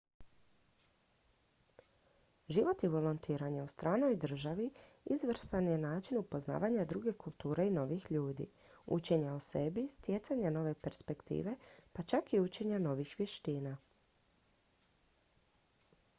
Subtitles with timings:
[2.49, 4.69] život i volontiranje u stranoj državi
[5.17, 8.47] izvrstan je način upoznavanja druge kulture i novih ljudi
[8.97, 11.55] učenja o sebi stjecanja nove perspektive
[11.93, 13.77] pa čak i učenja novih vještina